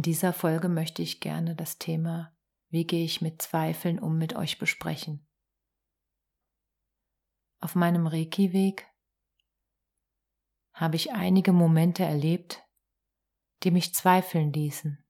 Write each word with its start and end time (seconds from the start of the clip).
In 0.00 0.02
dieser 0.02 0.32
Folge 0.32 0.70
möchte 0.70 1.02
ich 1.02 1.20
gerne 1.20 1.54
das 1.54 1.76
Thema 1.76 2.34
Wie 2.70 2.86
gehe 2.86 3.04
ich 3.04 3.20
mit 3.20 3.42
Zweifeln 3.42 3.98
um 3.98 4.16
mit 4.16 4.34
euch 4.34 4.58
besprechen. 4.58 5.28
Auf 7.60 7.74
meinem 7.74 8.06
Reiki-Weg 8.06 8.88
habe 10.72 10.96
ich 10.96 11.12
einige 11.12 11.52
Momente 11.52 12.02
erlebt, 12.02 12.62
die 13.62 13.70
mich 13.70 13.94
zweifeln 13.94 14.54
ließen. 14.54 15.04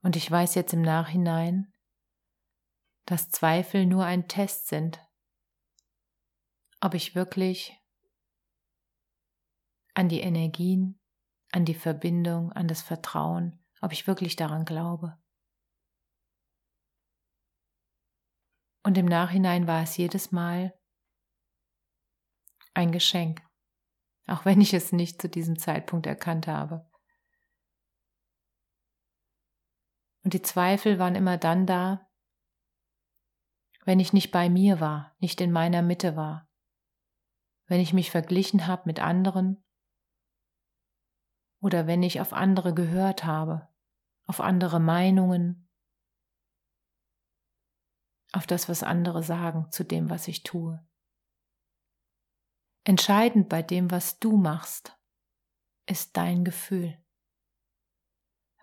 Und 0.00 0.14
ich 0.14 0.30
weiß 0.30 0.54
jetzt 0.54 0.74
im 0.74 0.82
Nachhinein, 0.82 1.74
dass 3.04 3.30
Zweifel 3.30 3.84
nur 3.84 4.04
ein 4.04 4.28
Test 4.28 4.68
sind, 4.68 5.00
ob 6.80 6.94
ich 6.94 7.16
wirklich 7.16 7.76
an 9.96 10.10
die 10.10 10.20
Energien, 10.20 11.00
an 11.52 11.64
die 11.64 11.74
Verbindung, 11.74 12.52
an 12.52 12.68
das 12.68 12.82
Vertrauen, 12.82 13.64
ob 13.80 13.92
ich 13.92 14.06
wirklich 14.06 14.36
daran 14.36 14.66
glaube. 14.66 15.18
Und 18.82 18.98
im 18.98 19.06
Nachhinein 19.06 19.66
war 19.66 19.82
es 19.82 19.96
jedes 19.96 20.32
Mal 20.32 20.78
ein 22.74 22.92
Geschenk, 22.92 23.42
auch 24.26 24.44
wenn 24.44 24.60
ich 24.60 24.74
es 24.74 24.92
nicht 24.92 25.20
zu 25.20 25.30
diesem 25.30 25.58
Zeitpunkt 25.58 26.06
erkannt 26.06 26.46
habe. 26.46 26.88
Und 30.24 30.34
die 30.34 30.42
Zweifel 30.42 30.98
waren 30.98 31.14
immer 31.14 31.38
dann 31.38 31.66
da, 31.66 32.06
wenn 33.86 33.98
ich 33.98 34.12
nicht 34.12 34.30
bei 34.30 34.50
mir 34.50 34.78
war, 34.78 35.16
nicht 35.20 35.40
in 35.40 35.52
meiner 35.52 35.80
Mitte 35.80 36.16
war, 36.16 36.50
wenn 37.66 37.80
ich 37.80 37.94
mich 37.94 38.10
verglichen 38.10 38.66
habe 38.66 38.82
mit 38.84 39.00
anderen 39.00 39.65
oder 41.60 41.86
wenn 41.86 42.02
ich 42.02 42.20
auf 42.20 42.32
andere 42.32 42.74
gehört 42.74 43.24
habe, 43.24 43.68
auf 44.26 44.40
andere 44.40 44.80
Meinungen, 44.80 45.68
auf 48.32 48.46
das, 48.46 48.68
was 48.68 48.82
andere 48.82 49.22
sagen 49.22 49.70
zu 49.70 49.84
dem, 49.84 50.10
was 50.10 50.28
ich 50.28 50.42
tue. 50.42 50.84
Entscheidend 52.84 53.48
bei 53.48 53.62
dem, 53.62 53.90
was 53.90 54.18
du 54.18 54.36
machst, 54.36 54.96
ist 55.86 56.16
dein 56.16 56.44
Gefühl. 56.44 57.02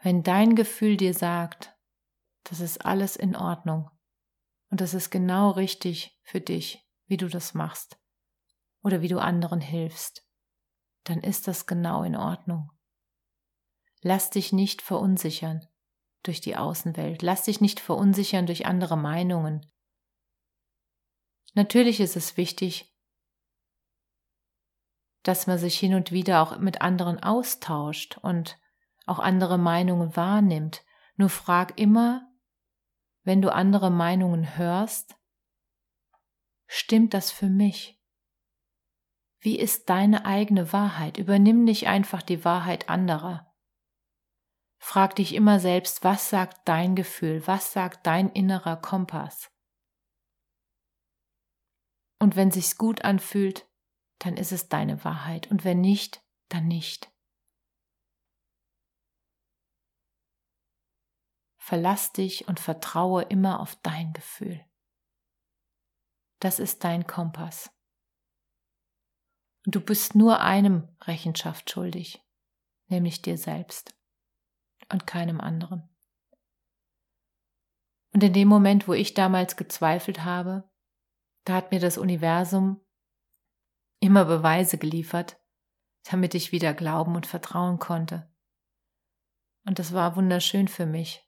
Wenn 0.02 0.24
dein 0.24 0.56
Gefühl 0.56 0.98
dir 0.98 1.14
sagt, 1.14 1.76
das 2.44 2.60
ist 2.60 2.86
alles 2.86 3.16
in 3.16 3.36
Ordnung 3.36 3.90
und 4.70 4.82
das 4.82 4.94
ist 4.94 5.10
genau 5.10 5.52
richtig 5.52 6.20
für 6.24 6.42
dich, 6.42 6.86
wie 7.08 7.18
du 7.18 7.28
das 7.28 7.54
machst 7.54 7.98
oder 8.82 9.02
wie 9.02 9.08
du 9.08 9.20
anderen 9.20 9.62
hilfst, 9.62 10.28
dann 11.06 11.20
ist 11.20 11.48
das 11.48 11.66
genau 11.66 12.04
in 12.04 12.16
Ordnung. 12.16 12.72
Lass 14.04 14.30
dich 14.30 14.52
nicht 14.52 14.82
verunsichern 14.82 15.66
durch 16.24 16.42
die 16.42 16.58
Außenwelt. 16.58 17.22
Lass 17.22 17.44
dich 17.44 17.62
nicht 17.62 17.80
verunsichern 17.80 18.46
durch 18.46 18.66
andere 18.66 18.98
Meinungen. 18.98 19.66
Natürlich 21.54 22.02
ist 22.02 22.18
es 22.18 22.36
wichtig, 22.36 22.94
dass 25.24 25.48
man 25.48 25.58
sich 25.58 25.80
hin 25.80 25.94
und 25.94 26.12
wieder 26.12 26.42
auch 26.42 26.60
mit 26.60 26.82
anderen 26.82 27.24
austauscht 27.24 28.18
und 28.22 28.60
auch 29.06 29.20
andere 29.20 29.58
Meinungen 29.58 30.16
wahrnimmt. 30.18 30.84
Nur 31.16 31.30
frag 31.30 31.80
immer, 31.80 32.30
wenn 33.24 33.42
du 33.42 33.54
andere 33.54 33.90
Meinungen 33.90 34.58
hörst, 34.58 35.16
stimmt 36.68 37.14
das 37.14 37.32
für 37.32 37.50
mich? 37.50 38.02
Wie 39.40 39.58
ist 39.58 39.90
deine 39.90 40.26
eigene 40.26 40.74
Wahrheit? 40.74 41.18
Übernimm 41.18 41.64
nicht 41.64 41.88
einfach 41.88 42.22
die 42.22 42.44
Wahrheit 42.44 42.90
anderer. 42.90 43.53
Frag 44.86 45.16
dich 45.16 45.34
immer 45.34 45.62
selbst, 45.62 46.04
was 46.04 46.30
sagt 46.30 46.68
dein 46.68 46.94
Gefühl, 46.94 47.48
was 47.48 47.72
sagt 47.72 48.06
dein 48.06 48.30
innerer 48.30 48.76
Kompass? 48.76 49.50
Und 52.20 52.36
wenn 52.36 52.52
sich's 52.52 52.78
gut 52.78 53.06
anfühlt, 53.06 53.66
dann 54.20 54.36
ist 54.36 54.52
es 54.52 54.68
deine 54.68 55.06
Wahrheit 55.06 55.50
und 55.50 55.64
wenn 55.64 55.80
nicht, 55.80 56.22
dann 56.50 56.68
nicht. 56.68 57.10
Verlass 61.58 62.12
dich 62.12 62.50
und 62.50 62.60
vertraue 62.60 63.24
immer 63.24 63.62
auf 63.62 63.78
dein 63.78 64.12
Gefühl. 64.12 64.66
Das 66.40 66.60
ist 66.60 66.84
dein 66.84 67.08
Kompass. 67.08 67.72
Und 69.66 69.76
du 69.76 69.80
bist 69.80 70.14
nur 70.14 70.42
einem 70.42 70.94
Rechenschaft 71.00 71.72
schuldig, 71.72 72.22
nämlich 72.90 73.22
dir 73.22 73.38
selbst 73.38 73.96
und 74.92 75.08
keinem 75.08 75.40
anderen. 75.42 75.90
Und 78.14 78.24
in 78.24 78.34
dem 78.34 78.48
Moment, 78.48 78.88
wo 78.88 78.94
ich 78.94 79.14
damals 79.14 79.58
gezweifelt 79.58 80.24
habe, 80.24 80.70
da 81.46 81.56
hat 81.56 81.72
mir 81.72 81.80
das 81.80 81.98
Universum 81.98 82.80
immer 84.00 84.26
Beweise 84.26 84.78
geliefert, 84.78 85.42
damit 86.10 86.36
ich 86.36 86.52
wieder 86.52 86.74
glauben 86.74 87.16
und 87.16 87.26
vertrauen 87.26 87.80
konnte. 87.80 88.32
Und 89.66 89.80
das 89.80 89.94
war 89.94 90.16
wunderschön 90.16 90.68
für 90.68 90.86
mich. 90.86 91.28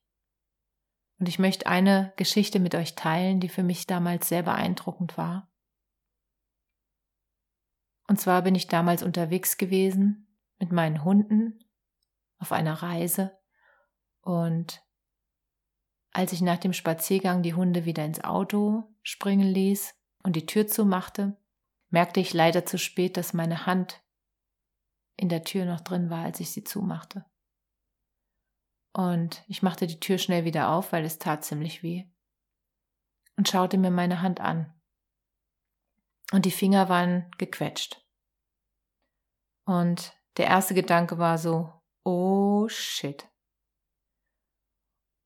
Und 1.18 1.30
ich 1.30 1.40
möchte 1.40 1.68
eine 1.68 2.14
Geschichte 2.18 2.60
mit 2.60 2.76
euch 2.76 2.96
teilen, 2.96 3.40
die 3.40 3.50
für 3.50 3.64
mich 3.64 3.88
damals 3.88 4.28
sehr 4.28 4.44
beeindruckend 4.44 5.18
war. 5.18 5.50
Und 8.08 8.20
zwar 8.20 8.42
bin 8.42 8.54
ich 8.54 8.68
damals 8.68 9.02
unterwegs 9.02 9.58
gewesen 9.58 10.38
mit 10.60 10.72
meinen 10.72 11.04
Hunden 11.04 11.60
auf 12.38 12.52
einer 12.52 12.74
Reise 12.74 13.38
und 14.26 14.84
als 16.12 16.34
ich 16.34 16.42
nach 16.42 16.58
dem 16.58 16.74
Spaziergang 16.74 17.44
die 17.44 17.54
Hunde 17.54 17.86
wieder 17.86 18.04
ins 18.04 18.24
Auto 18.24 18.84
springen 19.04 19.48
ließ 19.48 19.94
und 20.24 20.36
die 20.36 20.48
Tür 20.48 20.66
zumachte, 20.68 21.38
merkte 21.90 22.20
ich 22.20 22.34
leider 22.34 22.66
zu 22.66 22.80
spät, 22.80 23.18
dass 23.18 23.34
meine 23.34 23.68
Hand 23.68 24.04
in 25.16 25.30
der 25.30 25.44
Tür 25.44 25.66
noch 25.66 25.82
drin 25.82 26.10
war, 26.10 26.26
als 26.26 26.40
ich 26.40 26.52
sie 26.52 26.64
zumachte. 26.64 27.24
Und 28.94 29.44
ich 29.48 29.62
machte 29.62 29.86
die 29.86 30.00
Tür 30.00 30.18
schnell 30.18 30.44
wieder 30.44 30.70
auf, 30.70 30.92
weil 30.92 31.06
es 31.06 31.20
tat 31.20 31.46
ziemlich 31.46 31.84
weh, 31.84 32.06
und 33.38 33.48
schaute 33.48 33.78
mir 33.78 33.92
meine 33.92 34.22
Hand 34.22 34.40
an. 34.40 34.74
Und 36.32 36.46
die 36.46 36.52
Finger 36.52 36.90
waren 36.90 37.30
gequetscht. 37.38 38.04
Und 39.66 40.14
der 40.38 40.48
erste 40.48 40.74
Gedanke 40.74 41.20
war 41.20 41.38
so, 41.38 41.72
oh 42.04 42.68
shit. 42.70 43.30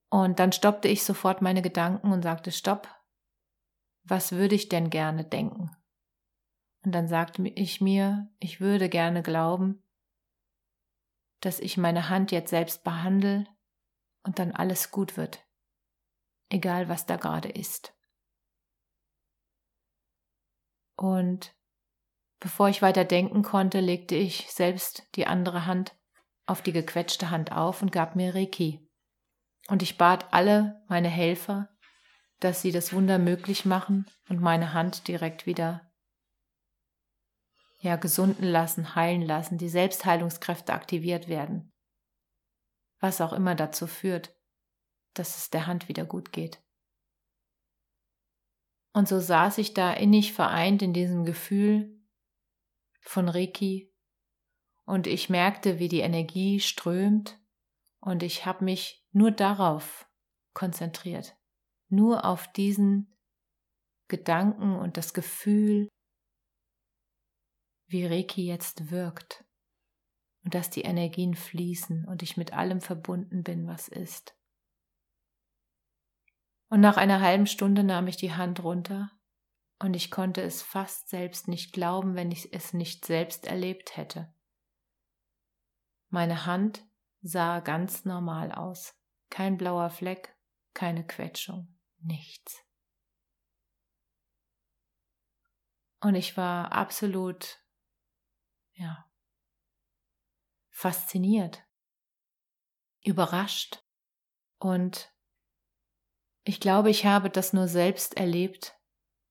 Und 0.10 0.40
dann 0.40 0.52
stoppte 0.52 0.88
ich 0.88 1.04
sofort 1.04 1.42
meine 1.42 1.62
Gedanken 1.62 2.12
und 2.12 2.24
sagte, 2.24 2.52
stopp, 2.52 2.88
was 4.04 4.32
würde 4.32 4.56
ich 4.56 4.70
denn 4.70 4.90
gerne 4.90 5.24
denken? 5.24 5.72
Und 6.84 6.94
dann 6.94 7.08
sagte 7.08 7.48
ich 7.48 7.82
mir, 7.82 8.32
ich 8.40 8.60
würde 8.60 8.90
gerne 8.90 9.22
glauben, 9.22 9.84
dass 11.42 11.60
ich 11.60 11.78
meine 11.78 12.10
Hand 12.10 12.32
jetzt 12.32 12.50
selbst 12.50 12.84
behandle 12.84 13.46
und 14.24 14.40
dann 14.40 14.52
alles 14.52 14.92
gut 14.92 15.16
wird, 15.16 15.46
egal 16.50 16.90
was 16.90 17.06
da 17.06 17.18
gerade 17.18 17.50
ist. 17.50 17.94
Und 20.98 21.56
bevor 22.40 22.68
ich 22.68 22.82
weiter 22.82 23.06
denken 23.06 23.44
konnte, 23.44 23.80
legte 23.80 24.16
ich 24.16 24.52
selbst 24.52 25.08
die 25.16 25.28
andere 25.28 25.66
Hand 25.66 25.96
auf 26.46 26.62
die 26.62 26.74
gequetschte 26.74 27.30
Hand 27.30 27.52
auf 27.52 27.82
und 27.82 27.92
gab 27.92 28.16
mir 28.16 28.36
Reiki. 28.36 28.89
Und 29.70 29.84
ich 29.84 29.98
bat 29.98 30.34
alle 30.34 30.84
meine 30.88 31.10
Helfer, 31.10 31.70
dass 32.40 32.62
sie 32.62 32.72
das 32.72 32.92
Wunder 32.92 33.20
möglich 33.20 33.66
machen 33.66 34.10
und 34.28 34.42
meine 34.42 34.74
Hand 34.74 35.08
direkt 35.08 35.46
wieder 35.46 35.90
ja 37.82 37.96
gesunden 37.96 38.46
lassen, 38.46 38.96
heilen 38.96 39.22
lassen, 39.22 39.58
die 39.58 39.70
Selbstheilungskräfte 39.70 40.74
aktiviert 40.74 41.28
werden. 41.28 41.72
was 43.00 43.22
auch 43.22 43.32
immer 43.32 43.56
dazu 43.56 43.88
führt, 43.88 44.36
dass 45.14 45.38
es 45.38 45.50
der 45.50 45.68
Hand 45.68 45.88
wieder 45.88 46.04
gut 46.04 46.34
geht. 46.34 46.62
Und 48.92 49.08
so 49.08 49.22
saß 49.22 49.58
ich 49.60 49.74
da 49.74 49.94
innig 49.94 50.34
vereint 50.34 50.82
in 50.82 50.92
diesem 50.92 51.24
Gefühl 51.24 51.98
von 53.00 53.30
Reiki 53.30 53.94
und 54.86 55.08
ich 55.08 55.30
merkte, 55.30 55.80
wie 55.80 55.88
die 55.88 56.02
Energie 56.02 56.60
strömt 56.60 57.40
und 58.02 58.24
ich 58.24 58.46
habe 58.46 58.66
mich 58.66 58.99
nur 59.12 59.32
darauf 59.32 60.10
konzentriert, 60.54 61.38
nur 61.90 62.26
auf 62.26 62.52
diesen 62.52 63.18
Gedanken 64.08 64.76
und 64.76 64.98
das 64.98 65.14
Gefühl, 65.14 65.88
wie 67.88 68.06
Reiki 68.06 68.46
jetzt 68.46 68.92
wirkt 68.92 69.46
und 70.44 70.54
dass 70.54 70.70
die 70.70 70.82
Energien 70.82 71.36
fließen 71.36 72.06
und 72.06 72.24
ich 72.24 72.38
mit 72.38 72.54
allem 72.54 72.82
verbunden 72.82 73.44
bin, 73.44 73.68
was 73.68 73.88
ist. 73.88 74.36
Und 76.70 76.82
nach 76.82 76.98
einer 76.98 77.20
halben 77.20 77.48
Stunde 77.48 77.84
nahm 77.84 78.08
ich 78.08 78.18
die 78.18 78.34
Hand 78.34 78.64
runter 78.64 79.12
und 79.80 79.96
ich 79.96 80.12
konnte 80.12 80.42
es 80.42 80.62
fast 80.62 81.10
selbst 81.10 81.48
nicht 81.48 81.74
glauben, 81.74 82.16
wenn 82.16 82.32
ich 82.32 82.54
es 82.54 82.74
nicht 82.74 83.06
selbst 83.06 83.48
erlebt 83.48 83.98
hätte. 83.98 84.34
Meine 86.10 86.46
Hand 86.46 86.86
sah 87.22 87.60
ganz 87.60 88.06
normal 88.06 88.52
aus. 88.52 88.99
Kein 89.30 89.58
blauer 89.58 89.90
Fleck, 89.90 90.36
keine 90.74 91.06
Quetschung, 91.06 91.80
nichts. 92.00 92.64
Und 96.02 96.16
ich 96.16 96.38
war 96.38 96.72
absolut, 96.72 97.64
ja, 98.74 99.06
fasziniert, 100.70 101.64
überrascht 103.04 103.84
und 104.60 105.14
ich 106.44 106.60
glaube, 106.60 106.90
ich 106.90 107.06
habe 107.06 107.30
das 107.30 107.54
nur 107.54 107.68
selbst 107.68 108.18
erlebt, 108.18 108.76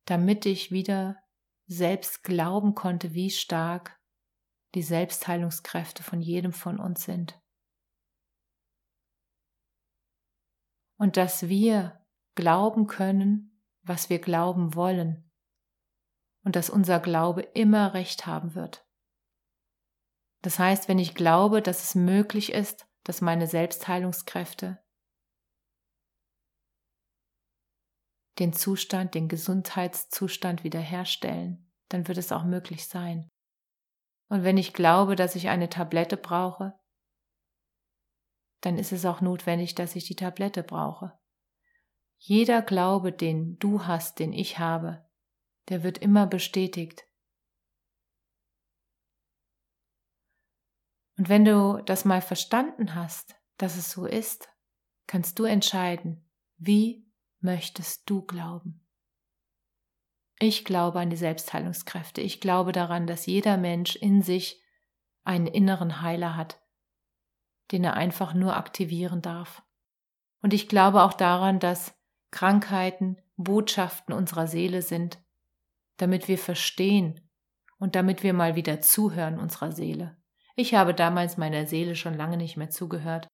damit 0.04 0.46
ich 0.46 0.70
wieder 0.70 1.16
selbst 1.66 2.22
glauben 2.22 2.74
konnte, 2.74 3.12
wie 3.12 3.30
stark 3.30 3.98
die 4.74 4.82
Selbstheilungskräfte 4.82 6.02
von 6.02 6.20
jedem 6.20 6.52
von 6.52 6.78
uns 6.78 7.04
sind. 7.04 7.40
Und 10.98 11.16
dass 11.16 11.48
wir 11.48 12.04
glauben 12.34 12.86
können, 12.86 13.62
was 13.82 14.10
wir 14.10 14.18
glauben 14.18 14.74
wollen. 14.74 15.30
Und 16.44 16.56
dass 16.56 16.70
unser 16.70 17.00
Glaube 17.00 17.42
immer 17.42 17.94
recht 17.94 18.26
haben 18.26 18.54
wird. 18.54 18.86
Das 20.42 20.58
heißt, 20.58 20.88
wenn 20.88 20.98
ich 20.98 21.14
glaube, 21.14 21.62
dass 21.62 21.82
es 21.82 21.94
möglich 21.94 22.52
ist, 22.52 22.86
dass 23.04 23.20
meine 23.20 23.46
Selbstheilungskräfte 23.46 24.78
den 28.38 28.52
Zustand, 28.52 29.14
den 29.14 29.28
Gesundheitszustand 29.28 30.62
wiederherstellen, 30.62 31.72
dann 31.88 32.06
wird 32.06 32.18
es 32.18 32.30
auch 32.32 32.44
möglich 32.44 32.86
sein. 32.86 33.28
Und 34.28 34.44
wenn 34.44 34.56
ich 34.56 34.74
glaube, 34.74 35.16
dass 35.16 35.34
ich 35.34 35.48
eine 35.48 35.68
Tablette 35.68 36.16
brauche, 36.16 36.77
dann 38.60 38.78
ist 38.78 38.92
es 38.92 39.04
auch 39.04 39.20
notwendig, 39.20 39.74
dass 39.74 39.96
ich 39.96 40.04
die 40.06 40.16
Tablette 40.16 40.62
brauche. 40.62 41.18
Jeder 42.16 42.62
Glaube, 42.62 43.12
den 43.12 43.58
du 43.58 43.86
hast, 43.86 44.18
den 44.18 44.32
ich 44.32 44.58
habe, 44.58 45.06
der 45.68 45.82
wird 45.82 45.98
immer 45.98 46.26
bestätigt. 46.26 47.04
Und 51.16 51.28
wenn 51.28 51.44
du 51.44 51.82
das 51.84 52.04
mal 52.04 52.22
verstanden 52.22 52.94
hast, 52.94 53.36
dass 53.56 53.76
es 53.76 53.90
so 53.90 54.06
ist, 54.06 54.48
kannst 55.06 55.38
du 55.38 55.44
entscheiden, 55.44 56.28
wie 56.56 57.08
möchtest 57.40 58.08
du 58.08 58.22
glauben? 58.22 58.86
Ich 60.40 60.64
glaube 60.64 61.00
an 61.00 61.10
die 61.10 61.16
Selbstheilungskräfte. 61.16 62.20
Ich 62.20 62.40
glaube 62.40 62.70
daran, 62.70 63.08
dass 63.08 63.26
jeder 63.26 63.56
Mensch 63.56 63.96
in 63.96 64.22
sich 64.22 64.62
einen 65.24 65.48
inneren 65.48 66.00
Heiler 66.00 66.36
hat, 66.36 66.60
den 67.72 67.84
er 67.84 67.94
einfach 67.94 68.34
nur 68.34 68.56
aktivieren 68.56 69.22
darf. 69.22 69.62
Und 70.42 70.54
ich 70.54 70.68
glaube 70.68 71.02
auch 71.02 71.14
daran, 71.14 71.58
dass 71.60 71.94
Krankheiten 72.30 73.20
Botschaften 73.36 74.14
unserer 74.14 74.46
Seele 74.46 74.82
sind, 74.82 75.18
damit 75.96 76.28
wir 76.28 76.38
verstehen 76.38 77.28
und 77.78 77.94
damit 77.94 78.22
wir 78.22 78.32
mal 78.32 78.56
wieder 78.56 78.80
zuhören 78.80 79.38
unserer 79.38 79.72
Seele. 79.72 80.16
Ich 80.56 80.74
habe 80.74 80.94
damals 80.94 81.36
meiner 81.36 81.66
Seele 81.66 81.94
schon 81.94 82.14
lange 82.14 82.36
nicht 82.36 82.56
mehr 82.56 82.70
zugehört, 82.70 83.28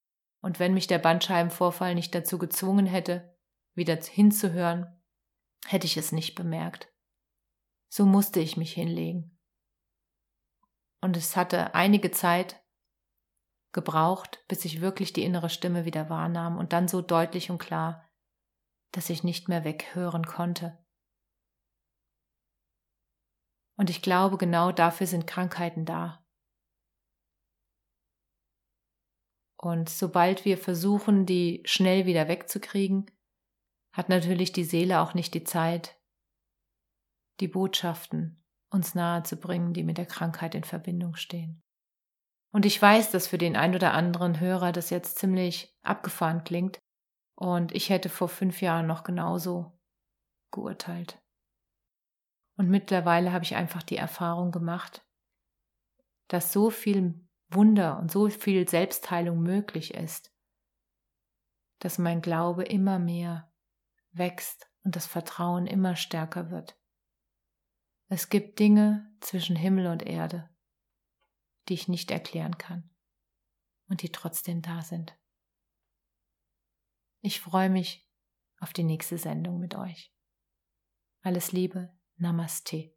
und 0.45 0.59
wenn 0.59 0.75
mich 0.75 0.87
der 0.87 0.99
Bandscheibenvorfall 0.99 1.95
nicht 1.95 2.15
dazu 2.15 2.37
gezwungen 2.37 2.85
hätte, 2.85 3.35
wieder 3.75 3.97
hinzuhören, 3.97 5.03
hätte 5.65 5.87
ich 5.87 5.97
es 5.97 6.13
nicht 6.13 6.35
bemerkt. 6.35 6.93
So 7.89 8.05
musste 8.05 8.41
ich 8.41 8.59
mich 8.59 8.75
hinlegen. 8.75 9.39
Und 11.01 11.17
es 11.17 11.35
hatte 11.35 11.75
einige 11.75 12.11
Zeit 12.11 12.63
gebraucht, 13.75 14.43
bis 14.49 14.65
ich 14.65 14.81
wirklich 14.81 15.13
die 15.13 15.25
innere 15.25 15.51
Stimme 15.51 15.85
wieder 15.85 16.09
wahrnahm 16.09 16.57
und 16.57 16.73
dann 16.73 16.89
so 16.89 17.03
deutlich 17.03 17.51
und 17.51 17.59
klar, 17.59 18.09
dass 18.93 19.11
ich 19.11 19.25
nicht 19.25 19.49
mehr 19.49 19.65
weghören 19.65 20.25
konnte. 20.25 20.79
Und 23.77 23.91
ich 23.91 24.01
glaube, 24.03 24.39
genau 24.39 24.73
dafür 24.73 25.07
sind 25.07 25.27
Krankheiten 25.27 25.85
da. 25.85 26.25
Und 29.57 29.89
sobald 29.89 30.45
wir 30.45 30.59
versuchen, 30.59 31.27
die 31.27 31.63
schnell 31.65 32.07
wieder 32.07 32.29
wegzukriegen, 32.29 33.11
hat 33.93 34.09
natürlich 34.09 34.53
die 34.53 34.65
Seele 34.65 35.01
auch 35.01 35.15
nicht 35.15 35.35
die 35.35 35.45
Zeit, 35.45 35.99
die 37.41 37.49
Botschaften 37.49 38.45
uns 38.71 38.95
nahe 38.95 39.23
zu 39.23 39.37
bringen, 39.37 39.73
die 39.73 39.83
mit 39.83 39.99
der 39.99 40.07
Krankheit 40.07 40.55
in 40.55 40.65
Verbindung 40.65 41.17
stehen. 41.17 41.64
Und 42.55 42.65
ich 42.67 42.81
weiß, 42.81 43.11
dass 43.11 43.27
für 43.27 43.37
den 43.37 43.57
ein 43.57 43.75
oder 43.75 43.95
anderen 43.95 44.39
Hörer 44.39 44.71
das 44.71 44.91
jetzt 44.91 45.19
ziemlich 45.19 45.77
abgefahren 45.83 46.45
klingt, 46.45 46.79
und 47.35 47.75
ich 47.75 47.91
hätte 47.91 48.09
vor 48.09 48.29
fünf 48.29 48.63
Jahren 48.63 48.87
noch 48.87 49.03
genauso 49.03 49.77
geurteilt. 50.53 51.21
Und 52.57 52.71
mittlerweile 52.71 53.33
habe 53.33 53.43
ich 53.43 53.57
einfach 53.57 53.83
die 53.83 53.97
Erfahrung 53.97 54.53
gemacht, 54.53 55.05
dass 56.29 56.53
so 56.53 56.71
viel 56.71 57.27
Wunder 57.49 57.99
und 57.99 58.13
so 58.13 58.29
viel 58.29 58.69
Selbstheilung 58.69 59.43
möglich 59.43 59.93
ist, 59.93 60.33
dass 61.81 61.99
mein 61.99 62.23
Glaube 62.23 62.63
immer 62.63 63.01
mehr 63.01 63.53
wächst 64.13 64.71
und 64.85 64.95
das 64.95 65.07
Vertrauen 65.07 65.67
immer 65.67 65.97
stärker 65.97 66.53
wird. 66.53 66.79
Es 68.07 68.29
gibt 68.29 68.61
Dinge 68.61 69.13
zwischen 69.19 69.57
Himmel 69.57 69.89
und 69.89 70.05
Erde, 70.07 70.54
die 71.69 71.75
ich 71.75 71.89
nicht 71.89 72.11
erklären 72.11 72.59
kann 72.59 72.91
und 73.89 74.03
die 74.03 74.11
trotzdem 74.11 74.63
da 74.63 74.83
sind. 74.83 75.17
Ich 77.21 77.41
freue 77.41 77.71
mich 77.71 78.09
auf 78.61 78.73
die 78.73 78.85
nächste 78.85 79.19
Sendung 79.19 79.59
mit 79.59 79.75
euch. 79.75 80.15
Alles 81.23 81.53
Liebe, 81.53 81.91
Namaste. 82.17 82.93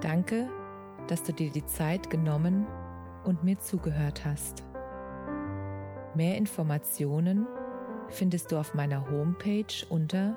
Danke, 0.00 0.50
dass 1.08 1.22
du 1.22 1.32
dir 1.32 1.50
die 1.50 1.66
Zeit 1.66 2.10
genommen 2.10 2.66
und 3.24 3.42
mir 3.42 3.58
zugehört 3.58 4.24
hast. 4.24 4.64
Mehr 6.14 6.36
Informationen 6.36 7.46
findest 8.08 8.52
du 8.52 8.58
auf 8.58 8.74
meiner 8.74 9.10
Homepage 9.10 9.86
unter 9.88 10.36